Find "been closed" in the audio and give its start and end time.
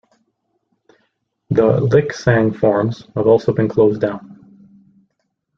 3.53-4.01